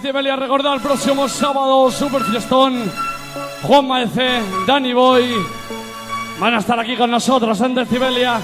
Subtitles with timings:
[0.00, 0.36] Cibelia.
[0.36, 2.90] Recordad el próximo sábado, Super Fiestón.
[3.62, 5.34] Juan Maece, Danny Boy
[6.38, 8.40] van a estar aquí con nosotros en Decibelia.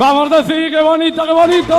[0.00, 1.78] Vamos a decir, qué bonito, qué bonito.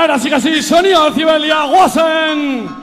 [0.00, 2.79] Ahora sí que sí, Sonia Cibelia Wassen.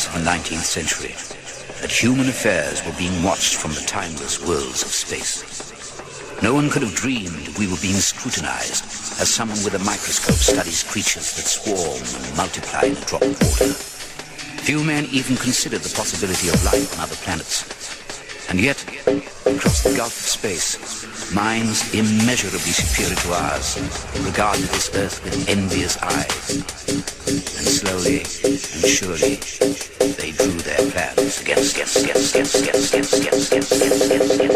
[0.00, 1.12] years of the 19th century
[1.82, 5.42] that human affairs were being watched from the timeless worlds of space.
[6.42, 8.84] No one could have dreamed we were being scrutinized
[9.20, 13.36] as someone with a microscope studies creatures that swarm and multiply in a drop of
[13.44, 13.72] water.
[14.64, 17.68] Few men even considered the possibility of life on other planets.
[18.48, 18.80] And yet,
[19.46, 20.80] across the gulf of space,
[21.34, 23.76] minds immeasurably superior to ours
[24.24, 26.79] regarded this Earth with envious eyes
[27.98, 29.34] slowly and surely
[30.14, 34.49] they drew their plans against against against against against against against against against against against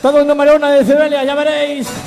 [0.00, 1.99] Todo en número de Cebelia, ya veréis.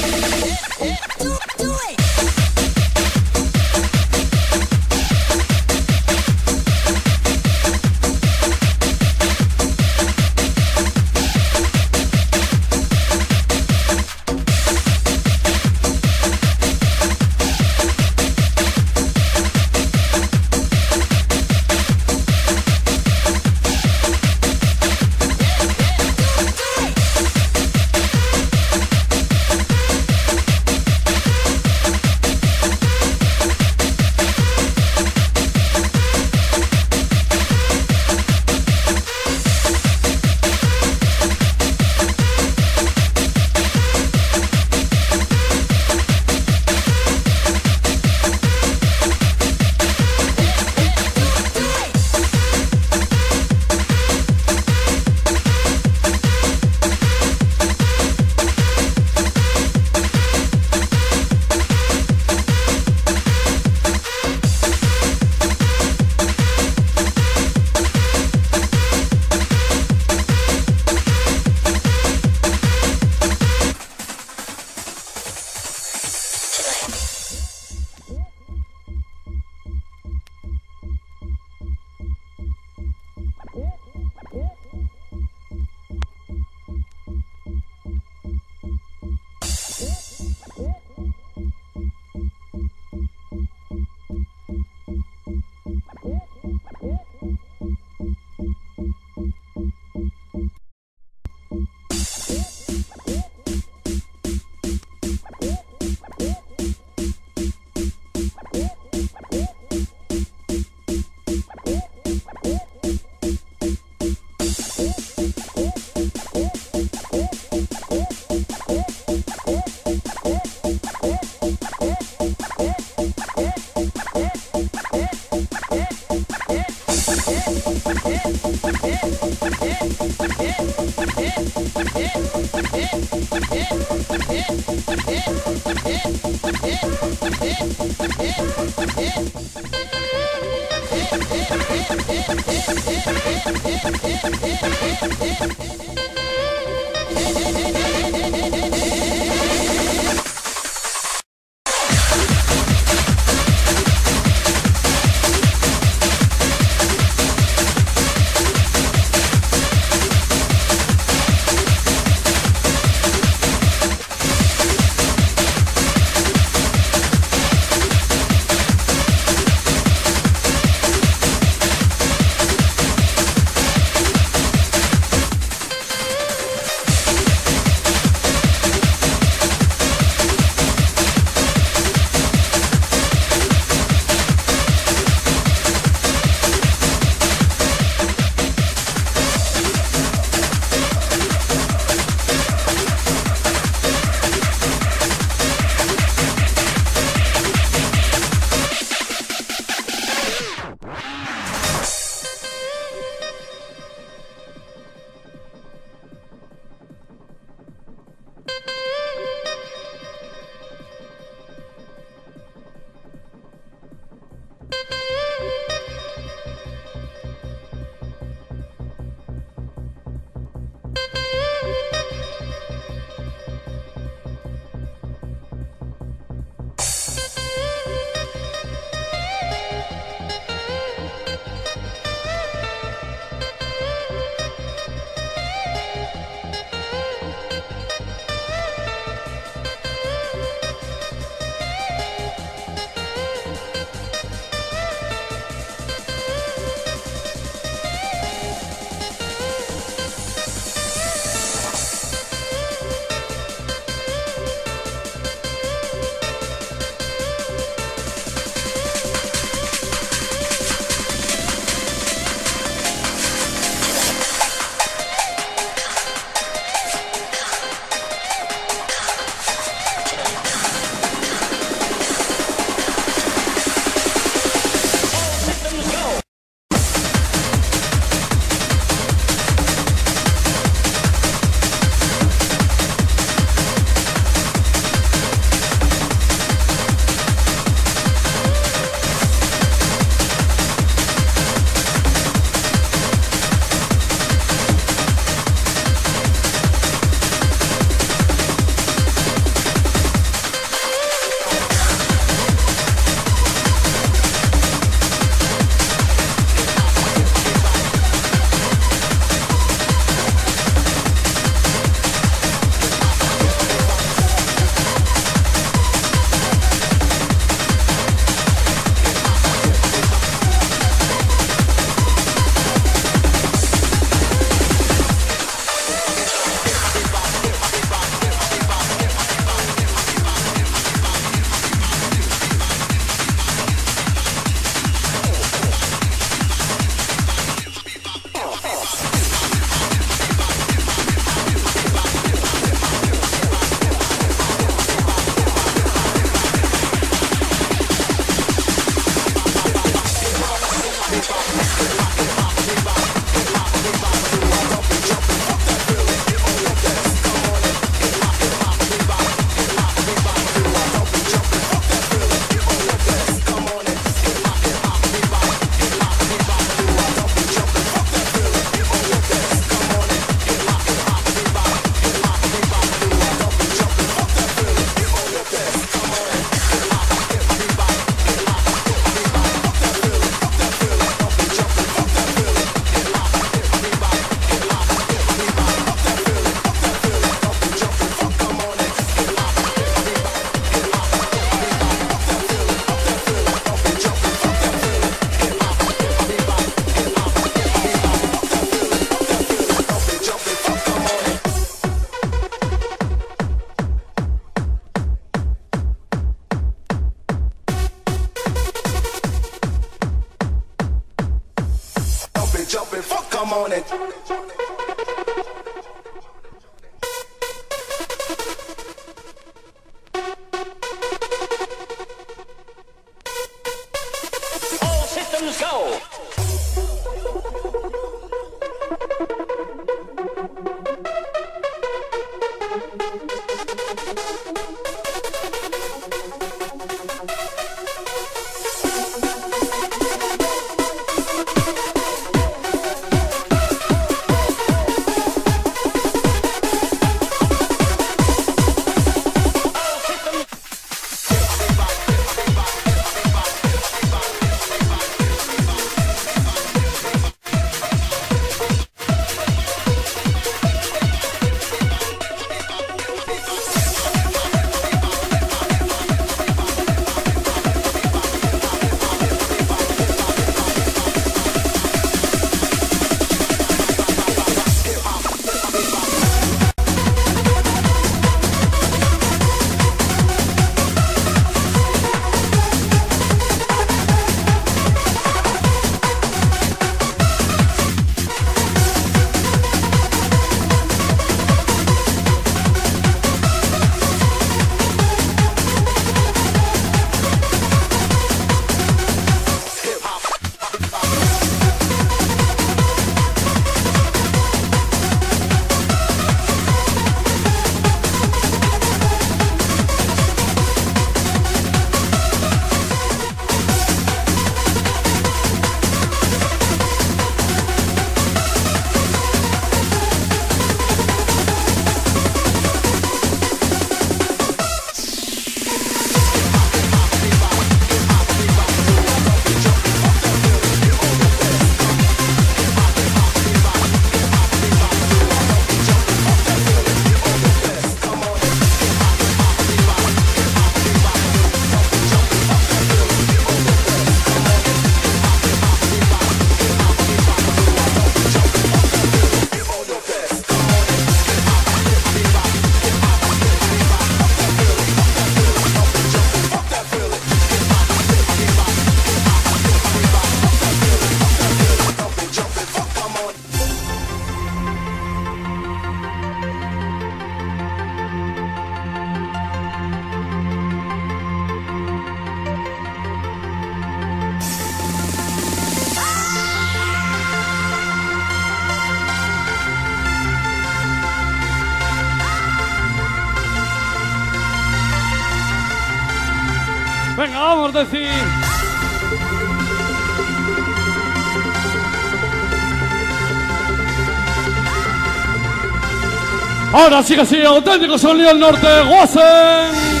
[596.73, 600.00] Ahora sí que sí, auténtico sonido del norte, Wassen.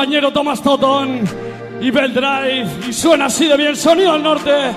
[0.00, 1.24] compañero Tomás Totón
[1.78, 2.66] y Bell Drive.
[2.88, 4.72] Y suena así de bien, sonido al norte.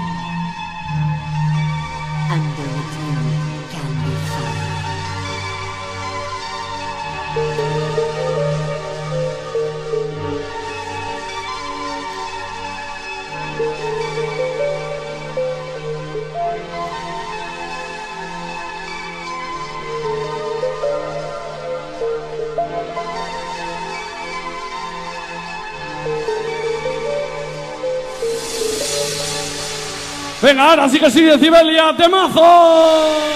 [30.61, 33.32] Así que sí que sí, Decibelia, temazo.